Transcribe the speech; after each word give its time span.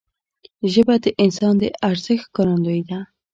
ژبه 0.73 0.95
د 1.03 1.05
انسان 1.23 1.53
د 1.61 1.63
ارزښت 1.89 2.25
ښکارندوی 2.29 2.81
ده 2.89 2.99